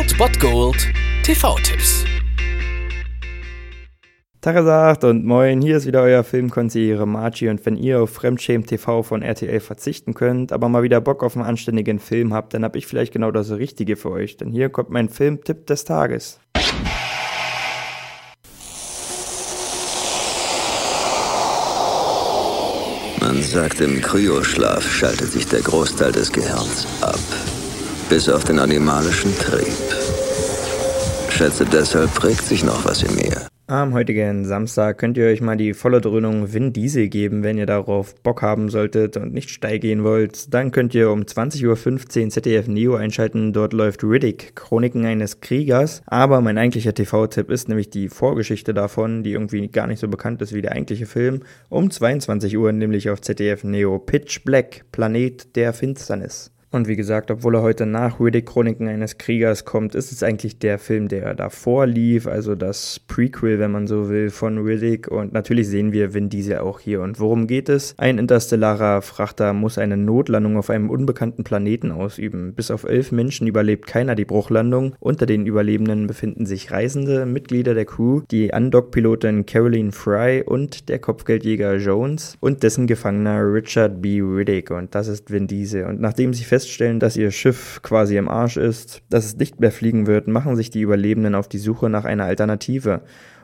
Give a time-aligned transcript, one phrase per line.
[0.00, 0.88] Old Bot Gold
[1.24, 2.06] TV-Tipps.
[4.40, 9.02] Tagesagt und moin, hier ist wieder euer Filmkonsigliere Margie und wenn ihr auf Fremdschämen TV
[9.02, 12.76] von RTL verzichten könnt, aber mal wieder Bock auf einen anständigen Film habt, dann hab
[12.76, 16.40] ich vielleicht genau das Richtige für euch, denn hier kommt mein Filmtipp des Tages.
[23.20, 27.18] Man sagt, im Kryoschlaf schaltet sich der Großteil des Gehirns ab.
[28.10, 29.72] Bis auf den animalischen Trieb.
[31.30, 33.46] Schätze, deshalb prägt sich noch was in mir.
[33.68, 37.66] Am heutigen Samstag könnt ihr euch mal die volle Dröhnung Vin Diesel geben, wenn ihr
[37.66, 40.52] darauf Bock haben solltet und nicht steil gehen wollt.
[40.52, 43.52] Dann könnt ihr um 20.15 Uhr ZDF Neo einschalten.
[43.52, 46.02] Dort läuft Riddick, Chroniken eines Kriegers.
[46.06, 50.42] Aber mein eigentlicher TV-Tipp ist nämlich die Vorgeschichte davon, die irgendwie gar nicht so bekannt
[50.42, 51.44] ist wie der eigentliche Film.
[51.68, 56.50] Um 22 Uhr nämlich auf ZDF Neo Pitch Black, Planet der Finsternis.
[56.72, 60.60] Und wie gesagt, obwohl er heute nach Riddick Chroniken eines Kriegers kommt, ist es eigentlich
[60.60, 65.08] der Film, der davor lief, also das Prequel, wenn man so will, von Riddick.
[65.08, 67.00] Und natürlich sehen wir Vin Diesel auch hier.
[67.00, 67.94] Und worum geht es?
[67.98, 72.54] Ein interstellarer Frachter muss eine Notlandung auf einem unbekannten Planeten ausüben.
[72.54, 74.94] Bis auf elf Menschen überlebt keiner die Bruchlandung.
[75.00, 81.00] Unter den Überlebenden befinden sich Reisende, Mitglieder der Crew, die Undock-Pilotin Caroline Fry und der
[81.00, 84.20] Kopfgeldjäger Jones und dessen Gefangener Richard B.
[84.20, 84.70] Riddick.
[84.70, 85.86] Und das ist Vin Diesel.
[85.86, 89.72] Und nachdem sie feststellen, dass ihr Schiff quasi im Arsch ist, dass es nicht mehr
[89.72, 93.00] fliegen wird, machen sich die Überlebenden auf die Suche nach einer Alternative.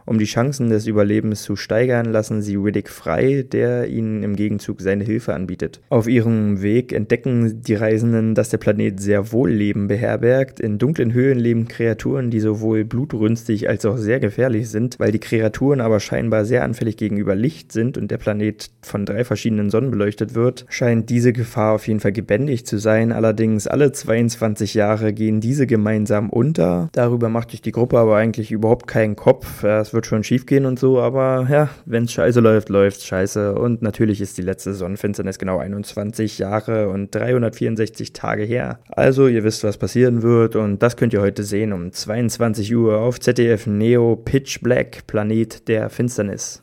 [0.07, 4.81] Um die Chancen des Überlebens zu steigern, lassen sie Riddick frei, der ihnen im Gegenzug
[4.81, 5.81] seine Hilfe anbietet.
[5.89, 10.61] Auf ihrem Weg entdecken die Reisenden, dass der Planet sehr wohl Leben beherbergt.
[10.61, 15.19] In dunklen Höhlen leben Kreaturen, die sowohl blutrünstig als auch sehr gefährlich sind, weil die
[15.19, 19.91] Kreaturen aber scheinbar sehr anfällig gegenüber Licht sind und der Planet von drei verschiedenen Sonnen
[19.91, 23.11] beleuchtet wird, scheint diese Gefahr auf jeden Fall gebändigt zu sein.
[23.11, 26.91] Allerdings alle 22 Jahre gehen diese gemeinsam unter.
[26.92, 29.64] Darüber macht sich die Gruppe aber eigentlich überhaupt keinen Kopf.
[29.64, 33.57] Es wird schon schief gehen und so, aber ja, wenn es scheiße läuft, läuft's scheiße.
[33.57, 38.79] Und natürlich ist die letzte Sonnenfinsternis genau 21 Jahre und 364 Tage her.
[38.89, 42.98] Also ihr wisst, was passieren wird und das könnt ihr heute sehen um 22 Uhr
[42.98, 46.62] auf ZDF Neo Pitch Black, Planet der Finsternis.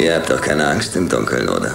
[0.00, 1.74] Ihr habt doch keine Angst im Dunkeln, oder?